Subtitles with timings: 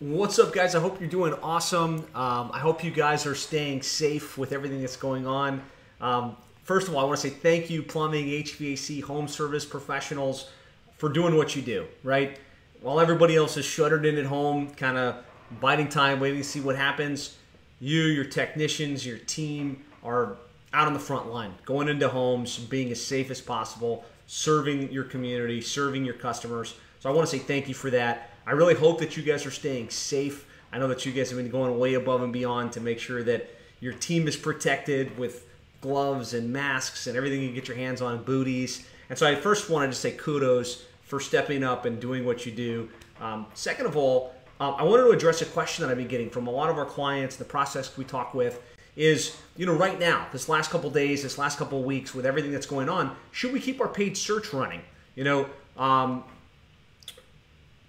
[0.00, 0.74] What's up, guys?
[0.74, 2.06] I hope you're doing awesome.
[2.14, 5.62] Um, I hope you guys are staying safe with everything that's going on.
[6.00, 10.48] Um, first of all, I want to say thank you, plumbing, HVAC, home service professionals,
[10.96, 12.38] for doing what you do, right?
[12.80, 15.16] While everybody else is shuttered in at home, kind of
[15.60, 17.36] biding time, waiting to see what happens,
[17.78, 20.38] you, your technicians, your team are
[20.72, 25.04] out on the front line, going into homes, being as safe as possible, serving your
[25.04, 26.76] community, serving your customers.
[27.00, 28.30] So I want to say thank you for that.
[28.46, 30.46] I really hope that you guys are staying safe.
[30.70, 33.22] I know that you guys have been going way above and beyond to make sure
[33.24, 33.50] that
[33.80, 35.46] your team is protected with
[35.80, 38.86] gloves and masks and everything you can get your hands on, booties.
[39.08, 42.52] And so I first wanted to say kudos for stepping up and doing what you
[42.52, 42.90] do.
[43.18, 46.28] Um, second of all, um, I wanted to address a question that I've been getting
[46.28, 48.62] from a lot of our clients, the process we talk with,
[48.94, 52.50] is you know right now this last couple days this last couple weeks with everything
[52.50, 54.80] that's going on should we keep our paid search running
[55.14, 55.46] you know
[55.78, 56.24] um,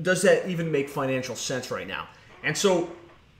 [0.00, 2.08] does that even make financial sense right now?
[2.42, 2.90] And so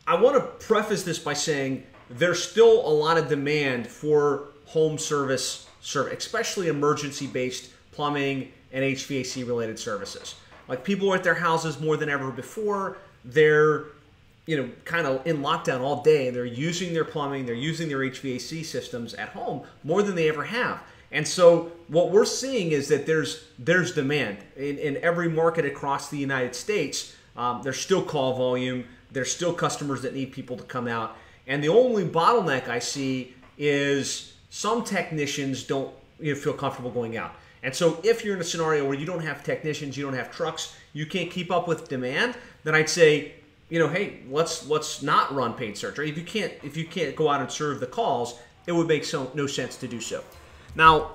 [0.07, 4.99] I want to preface this by saying there's still a lot of demand for home
[4.99, 10.37] service, service especially emergency based plumbing and HVAC related services.
[10.69, 12.99] Like people are at their houses more than ever before.
[13.25, 13.85] They're
[14.47, 16.31] you know, kind of in lockdown all day.
[16.31, 20.45] They're using their plumbing, they're using their HVAC systems at home more than they ever
[20.45, 20.83] have.
[21.13, 26.09] And so what we're seeing is that there's there's demand in, in every market across
[26.09, 27.15] the United States.
[27.37, 28.85] Um, there's still call volume.
[29.11, 31.17] There's still customers that need people to come out.
[31.47, 37.17] And the only bottleneck I see is some technicians don't you know, feel comfortable going
[37.17, 37.35] out.
[37.63, 40.33] And so if you're in a scenario where you don't have technicians, you don't have
[40.33, 43.35] trucks, you can't keep up with demand, then I'd say,
[43.69, 45.99] you know, hey, let's let's not run paid search.
[45.99, 48.87] Or if you can't if you can't go out and serve the calls, it would
[48.87, 50.23] make so, no sense to do so.
[50.75, 51.13] Now,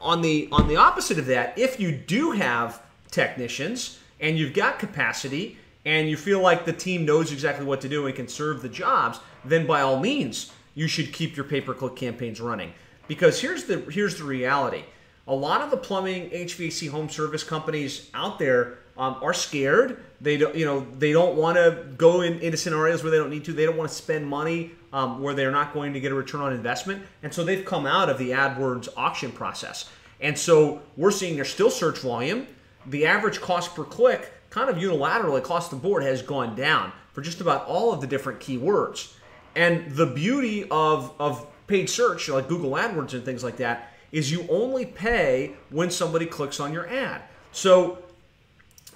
[0.00, 4.78] on the on the opposite of that, if you do have technicians and you've got
[4.78, 8.62] capacity and you feel like the team knows exactly what to do and can serve
[8.62, 12.72] the jobs, then by all means, you should keep your pay-per-click campaigns running.
[13.06, 14.84] Because here's the here's the reality.
[15.26, 20.04] A lot of the plumbing, HVAC, home service companies out there um, are scared.
[20.20, 23.30] They don't, you know, they don't want to go in, into scenarios where they don't
[23.30, 23.52] need to.
[23.52, 26.40] They don't want to spend money um, where they're not going to get a return
[26.40, 27.02] on investment.
[27.22, 29.88] And so they've come out of the AdWords auction process.
[30.20, 32.46] And so we're seeing there's still search volume.
[32.86, 37.20] The average cost per click, kind of unilaterally across the board, has gone down for
[37.20, 39.14] just about all of the different keywords.
[39.54, 44.32] And the beauty of, of paid search, like Google AdWords and things like that, is
[44.32, 47.22] you only pay when somebody clicks on your ad.
[47.52, 47.98] So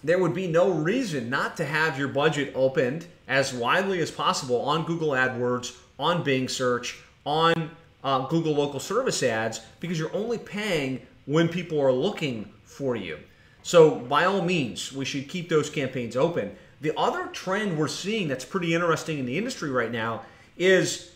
[0.05, 4.61] there would be no reason not to have your budget opened as widely as possible
[4.61, 7.71] on Google AdWords, on Bing search, on
[8.03, 13.19] uh, Google local service ads, because you're only paying when people are looking for you.
[13.63, 16.57] So, by all means, we should keep those campaigns open.
[16.81, 20.23] The other trend we're seeing that's pretty interesting in the industry right now
[20.59, 21.13] is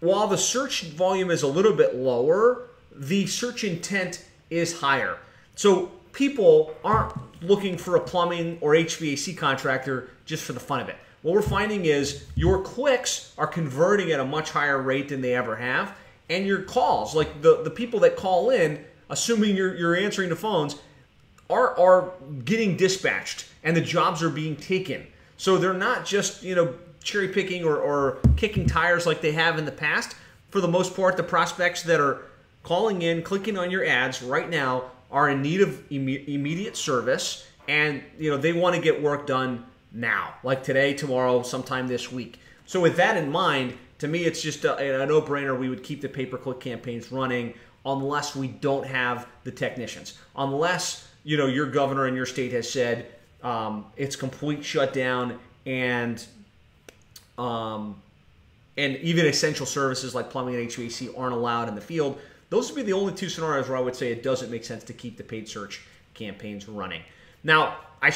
[0.00, 5.18] while the search volume is a little bit lower, the search intent is higher.
[5.54, 7.12] So, people aren't
[7.42, 10.96] looking for a plumbing or HVAC contractor just for the fun of it.
[11.20, 15.34] What we're finding is your clicks are converting at a much higher rate than they
[15.34, 15.94] ever have,
[16.30, 20.36] and your calls, like the, the people that call in, assuming you're, you're answering the
[20.36, 20.76] phones,
[21.50, 22.12] are, are
[22.46, 25.06] getting dispatched and the jobs are being taken.
[25.36, 29.58] So they're not just, you know, cherry picking or, or kicking tires like they have
[29.58, 30.16] in the past.
[30.48, 32.22] For the most part, the prospects that are
[32.62, 37.46] calling in, clicking on your ads right now are in need of imme- immediate service
[37.68, 42.12] and you know they want to get work done now like today tomorrow sometime this
[42.12, 42.38] week.
[42.66, 46.00] So with that in mind to me it's just a, a no-brainer we would keep
[46.00, 50.18] the pay-per-click campaigns running unless we don't have the technicians.
[50.36, 53.06] Unless you know your governor in your state has said
[53.42, 56.24] um, it's complete shutdown and
[57.38, 58.00] um,
[58.76, 62.18] and even essential services like plumbing and hvac aren't allowed in the field
[62.50, 64.84] those would be the only two scenarios where I would say it doesn't make sense
[64.84, 65.82] to keep the paid search
[66.14, 67.02] campaigns running.
[67.42, 68.12] Now, I,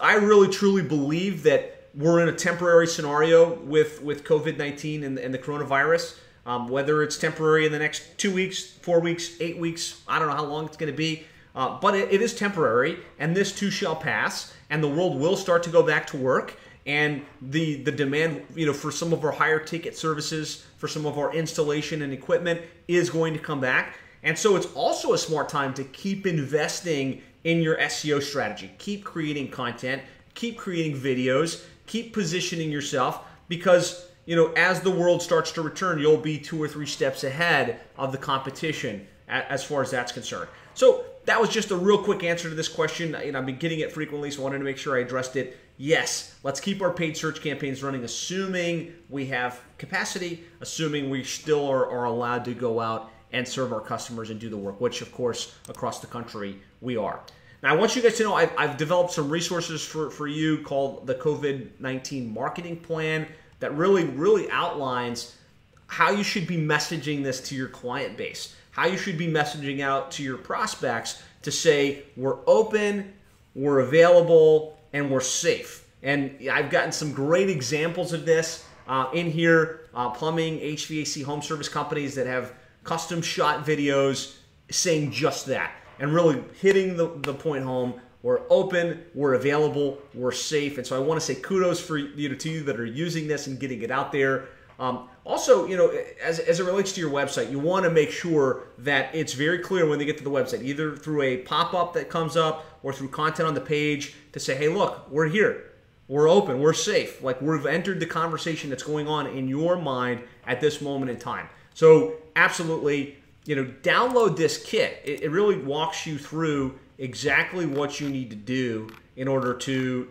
[0.00, 5.18] I really truly believe that we're in a temporary scenario with, with COVID 19 and,
[5.18, 6.18] and, the coronavirus.
[6.46, 10.28] Um, whether it's temporary in the next two weeks, four weeks, eight weeks, I don't
[10.28, 11.24] know how long it's going to be.
[11.54, 15.36] Uh, but it, it is temporary, and this too shall pass, and the world will
[15.36, 16.56] start to go back to work
[16.86, 21.06] and the the demand you know for some of our higher ticket services for some
[21.06, 25.18] of our installation and equipment is going to come back and so it's also a
[25.18, 30.02] smart time to keep investing in your SEO strategy keep creating content
[30.34, 35.98] keep creating videos keep positioning yourself because you know as the world starts to return
[35.98, 40.48] you'll be two or three steps ahead of the competition as far as that's concerned
[40.74, 43.12] so that was just a real quick answer to this question.
[43.12, 45.58] Know, I've been getting it frequently, so I wanted to make sure I addressed it.
[45.82, 51.66] Yes, let's keep our paid search campaigns running, assuming we have capacity, assuming we still
[51.66, 55.00] are, are allowed to go out and serve our customers and do the work, which,
[55.00, 57.20] of course, across the country we are.
[57.62, 60.58] Now, I want you guys to know I've, I've developed some resources for, for you
[60.64, 63.26] called the COVID 19 Marketing Plan
[63.60, 65.38] that really, really outlines
[65.86, 69.80] how you should be messaging this to your client base, how you should be messaging
[69.80, 73.14] out to your prospects to say, we're open,
[73.54, 75.86] we're available, and we're safe.
[76.02, 81.42] And I've gotten some great examples of this uh, in here uh, plumbing, HVAC, home
[81.42, 82.54] service companies that have
[82.84, 84.36] custom shot videos
[84.70, 87.94] saying just that and really hitting the, the point home.
[88.22, 90.76] We're open, we're available, we're safe.
[90.76, 93.28] And so I want to say kudos for you to, to you that are using
[93.28, 94.48] this and getting it out there.
[94.80, 95.92] Um, also, you know,
[96.22, 99.58] as, as it relates to your website, you want to make sure that it's very
[99.58, 102.64] clear when they get to the website, either through a pop up that comes up
[102.82, 105.66] or through content on the page to say, hey, look, we're here.
[106.08, 106.60] We're open.
[106.60, 107.22] We're safe.
[107.22, 111.18] Like we've entered the conversation that's going on in your mind at this moment in
[111.18, 111.48] time.
[111.74, 115.02] So, absolutely, you know, download this kit.
[115.04, 120.08] It, it really walks you through exactly what you need to do in order to,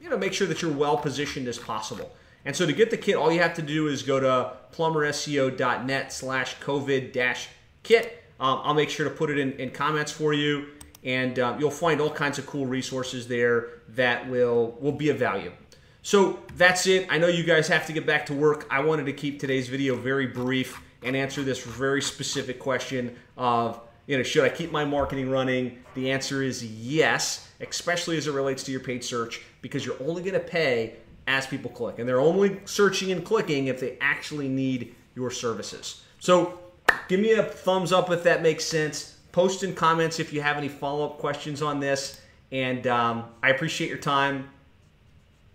[0.00, 2.10] you know, make sure that you're well positioned as possible.
[2.48, 6.10] And so to get the kit, all you have to do is go to plumberseo.net
[6.10, 7.46] slash COVID dash
[7.82, 8.24] kit.
[8.40, 10.68] Um, I'll make sure to put it in, in comments for you.
[11.04, 15.18] And um, you'll find all kinds of cool resources there that will, will be of
[15.18, 15.52] value.
[16.00, 17.06] So that's it.
[17.10, 18.66] I know you guys have to get back to work.
[18.70, 23.78] I wanted to keep today's video very brief and answer this very specific question of,
[24.06, 25.84] you know, should I keep my marketing running?
[25.92, 30.22] The answer is yes, especially as it relates to your paid search, because you're only
[30.22, 30.96] going to pay
[31.28, 31.98] as people click.
[31.98, 36.02] And they're only searching and clicking if they actually need your services.
[36.18, 36.58] So
[37.06, 39.18] give me a thumbs up if that makes sense.
[39.30, 42.20] Post in comments if you have any follow up questions on this.
[42.50, 44.48] And um, I appreciate your time.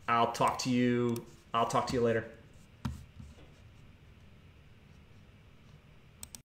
[0.08, 1.26] I'll talk to you.
[1.54, 2.26] I'll talk to you later.